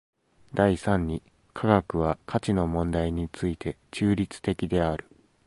[0.51, 1.21] 第三に
[1.53, 5.05] 科学は価値の問題について中立的である。